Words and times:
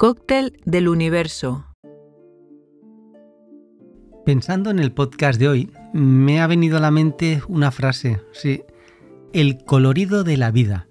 Cóctel 0.00 0.58
del 0.64 0.88
universo. 0.88 1.66
Pensando 4.24 4.70
en 4.70 4.78
el 4.78 4.92
podcast 4.92 5.38
de 5.38 5.46
hoy, 5.46 5.70
me 5.92 6.40
ha 6.40 6.46
venido 6.46 6.78
a 6.78 6.80
la 6.80 6.90
mente 6.90 7.42
una 7.48 7.70
frase, 7.70 8.22
sí, 8.32 8.62
el 9.34 9.62
colorido 9.62 10.24
de 10.24 10.38
la 10.38 10.52
vida. 10.52 10.88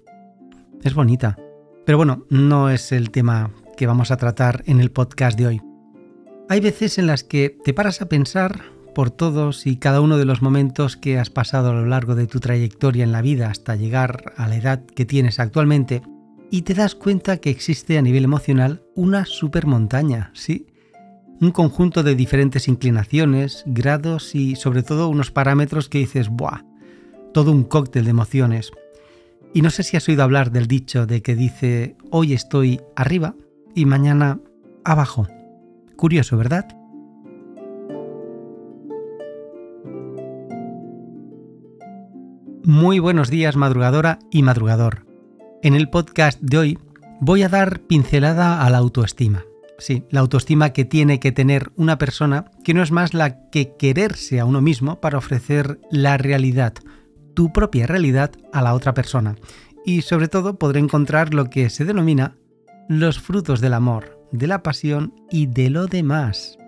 Es 0.84 0.94
bonita, 0.94 1.36
pero 1.84 1.98
bueno, 1.98 2.24
no 2.30 2.70
es 2.70 2.92
el 2.92 3.10
tema 3.10 3.50
que 3.76 3.88
vamos 3.88 4.12
a 4.12 4.16
tratar 4.16 4.62
en 4.66 4.78
el 4.80 4.92
podcast 4.92 5.36
de 5.36 5.46
hoy. 5.48 5.60
Hay 6.48 6.60
veces 6.60 6.96
en 6.96 7.08
las 7.08 7.24
que 7.24 7.58
te 7.64 7.74
paras 7.74 8.02
a 8.02 8.08
pensar 8.08 8.62
por 8.94 9.10
todos 9.10 9.66
y 9.66 9.78
cada 9.78 10.00
uno 10.02 10.18
de 10.18 10.24
los 10.24 10.40
momentos 10.40 10.96
que 10.96 11.18
has 11.18 11.30
pasado 11.30 11.70
a 11.70 11.74
lo 11.74 11.86
largo 11.86 12.14
de 12.14 12.28
tu 12.28 12.38
trayectoria 12.38 13.02
en 13.02 13.10
la 13.10 13.22
vida 13.22 13.50
hasta 13.50 13.74
llegar 13.74 14.34
a 14.36 14.46
la 14.46 14.54
edad 14.54 14.86
que 14.86 15.04
tienes 15.04 15.40
actualmente 15.40 16.00
y 16.50 16.62
te 16.62 16.74
das 16.74 16.94
cuenta 16.94 17.38
que 17.38 17.50
existe 17.50 17.96
a 17.96 18.02
nivel 18.02 18.24
emocional 18.24 18.82
una 18.96 19.24
supermontaña, 19.24 20.32
¿sí? 20.34 20.66
Un 21.40 21.52
conjunto 21.52 22.02
de 22.02 22.16
diferentes 22.16 22.68
inclinaciones, 22.68 23.62
grados 23.66 24.34
y 24.34 24.56
sobre 24.56 24.82
todo 24.82 25.08
unos 25.08 25.30
parámetros 25.30 25.88
que 25.88 25.98
dices, 25.98 26.28
¡buah! 26.28 26.64
Todo 27.32 27.52
un 27.52 27.64
cóctel 27.64 28.04
de 28.04 28.10
emociones. 28.10 28.72
Y 29.54 29.62
no 29.62 29.70
sé 29.70 29.84
si 29.84 29.96
has 29.96 30.08
oído 30.08 30.22
hablar 30.22 30.50
del 30.50 30.66
dicho 30.66 31.06
de 31.06 31.22
que 31.22 31.34
dice, 31.34 31.96
hoy 32.10 32.34
estoy 32.34 32.80
arriba 32.96 33.34
y 33.74 33.86
mañana 33.86 34.40
abajo. 34.84 35.28
Curioso, 35.96 36.36
¿verdad? 36.36 36.66
Muy 42.64 42.98
buenos 42.98 43.30
días 43.30 43.56
madrugadora 43.56 44.18
y 44.30 44.42
madrugador. 44.42 45.09
En 45.62 45.74
el 45.74 45.90
podcast 45.90 46.40
de 46.40 46.56
hoy 46.56 46.78
voy 47.20 47.42
a 47.42 47.50
dar 47.50 47.80
pincelada 47.80 48.64
a 48.64 48.70
la 48.70 48.78
autoestima. 48.78 49.44
Sí, 49.78 50.04
la 50.08 50.20
autoestima 50.20 50.72
que 50.72 50.86
tiene 50.86 51.20
que 51.20 51.32
tener 51.32 51.70
una 51.76 51.98
persona 51.98 52.46
que 52.64 52.72
no 52.72 52.82
es 52.82 52.90
más 52.92 53.12
la 53.12 53.50
que 53.50 53.76
quererse 53.76 54.40
a 54.40 54.46
uno 54.46 54.62
mismo 54.62 55.02
para 55.02 55.18
ofrecer 55.18 55.78
la 55.90 56.16
realidad, 56.16 56.72
tu 57.34 57.52
propia 57.52 57.86
realidad 57.86 58.30
a 58.54 58.62
la 58.62 58.72
otra 58.72 58.94
persona. 58.94 59.36
Y 59.84 60.00
sobre 60.00 60.28
todo 60.28 60.58
podré 60.58 60.80
encontrar 60.80 61.34
lo 61.34 61.50
que 61.50 61.68
se 61.68 61.84
denomina 61.84 62.38
los 62.88 63.20
frutos 63.20 63.60
del 63.60 63.74
amor, 63.74 64.18
de 64.32 64.46
la 64.46 64.62
pasión 64.62 65.14
y 65.30 65.46
de 65.46 65.68
lo 65.68 65.88
demás. 65.88 66.58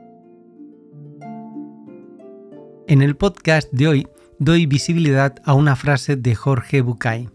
En 2.89 3.01
el 3.01 3.17
podcast 3.17 3.73
de 3.73 3.89
hoy 3.89 4.09
doy 4.39 4.67
visibilidad 4.67 5.37
a 5.45 5.55
una 5.55 5.77
frase 5.77 6.17
de 6.17 6.35
Jorge 6.35 6.83
Bucay. 6.83 7.31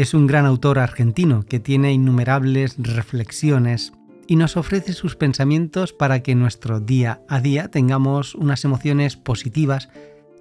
Es 0.00 0.14
un 0.14 0.26
gran 0.26 0.46
autor 0.46 0.78
argentino 0.78 1.42
que 1.42 1.60
tiene 1.60 1.92
innumerables 1.92 2.76
reflexiones 2.78 3.92
y 4.26 4.36
nos 4.36 4.56
ofrece 4.56 4.94
sus 4.94 5.14
pensamientos 5.14 5.92
para 5.92 6.22
que 6.22 6.34
nuestro 6.34 6.80
día 6.80 7.20
a 7.28 7.38
día 7.42 7.68
tengamos 7.68 8.34
unas 8.34 8.64
emociones 8.64 9.18
positivas 9.18 9.90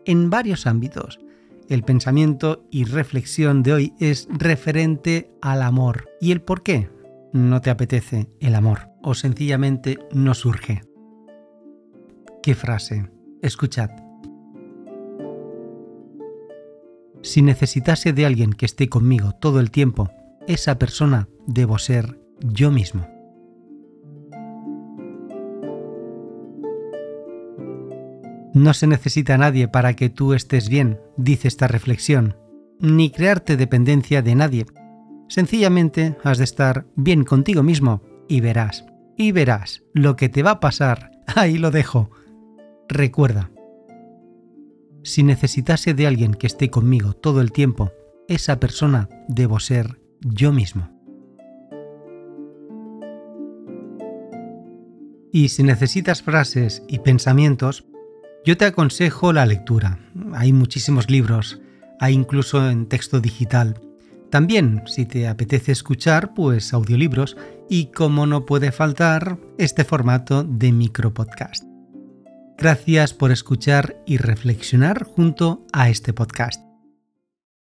en 0.06 0.30
varios 0.30 0.66
ámbitos. 0.66 1.20
El 1.68 1.84
pensamiento 1.84 2.64
y 2.72 2.86
reflexión 2.86 3.62
de 3.62 3.74
hoy 3.74 3.94
es 4.00 4.30
referente 4.32 5.30
al 5.42 5.62
amor. 5.62 6.08
¿Y 6.22 6.32
el 6.32 6.42
por 6.42 6.64
qué? 6.64 6.90
No 7.34 7.60
te 7.60 7.70
apetece 7.70 8.30
el 8.40 8.56
amor 8.56 8.88
o 9.04 9.14
sencillamente 9.14 10.00
no 10.14 10.36
surge. 10.36 10.84
¿Qué 12.42 12.56
frase? 12.56 13.12
Escuchad. 13.42 14.09
Si 17.30 17.44
necesitase 17.44 18.12
de 18.12 18.26
alguien 18.26 18.54
que 18.54 18.66
esté 18.66 18.90
conmigo 18.90 19.34
todo 19.34 19.60
el 19.60 19.70
tiempo, 19.70 20.10
esa 20.48 20.80
persona 20.80 21.28
debo 21.46 21.78
ser 21.78 22.20
yo 22.40 22.72
mismo. 22.72 23.08
No 28.56 28.74
se 28.74 28.88
necesita 28.88 29.36
a 29.36 29.38
nadie 29.38 29.68
para 29.68 29.96
que 29.96 30.10
tú 30.10 30.34
estés 30.34 30.70
bien, 30.70 31.00
dice 31.18 31.48
esta 31.48 31.68
reflexión, 31.68 32.36
ni 32.80 33.12
crearte 33.12 33.58
dependencia 33.58 34.24
de 34.24 34.34
nadie. 34.34 34.66
Sencillamente 35.28 36.18
has 36.24 36.40
de 36.40 36.46
estar 36.46 36.88
bien 36.96 37.26
contigo 37.26 37.62
mismo 37.62 38.02
y 38.28 38.42
verás, 38.42 38.86
y 39.16 39.34
verás 39.34 39.84
lo 39.94 40.16
que 40.16 40.30
te 40.30 40.42
va 40.42 40.50
a 40.50 40.60
pasar. 40.60 41.12
Ahí 41.36 41.60
lo 41.60 41.70
dejo. 41.70 42.10
Recuerda, 42.88 43.52
si 45.04 45.24
necesitase 45.24 45.94
de 45.94 46.08
alguien 46.08 46.34
que 46.34 46.48
esté 46.48 46.70
conmigo 46.70 47.14
todo 47.14 47.42
el 47.42 47.52
tiempo, 47.52 47.92
esa 48.28 48.60
persona 48.60 49.10
debo 49.28 49.60
ser 49.60 50.00
yo 50.22 50.52
mismo. 50.52 50.90
Y 55.32 55.50
si 55.50 55.64
necesitas 55.64 56.24
frases 56.24 56.84
y 56.88 57.00
pensamientos, 57.00 57.86
yo 58.46 58.58
te 58.58 58.66
aconsejo 58.66 59.32
la 59.32 59.46
lectura. 59.46 60.00
Hay 60.34 60.54
muchísimos 60.54 61.10
libros, 61.10 61.62
hay 62.00 62.14
incluso 62.14 62.70
en 62.70 62.88
texto 62.88 63.20
digital. 63.20 63.80
También, 64.32 64.84
si 64.86 65.06
te 65.06 65.28
apetece 65.28 65.72
escuchar, 65.72 66.34
pues 66.34 66.74
audiolibros 66.74 67.38
y 67.70 67.88
como 67.88 68.26
no 68.26 68.46
puede 68.46 68.72
faltar, 68.72 69.38
este 69.58 69.84
formato 69.84 70.44
de 70.44 70.72
micropodcast. 70.72 71.69
Gracias 72.60 73.14
por 73.14 73.32
escuchar 73.32 73.96
y 74.06 74.18
reflexionar 74.18 75.06
junto 75.06 75.66
a 75.72 75.90
este 75.90 76.12
podcast. 76.12 76.69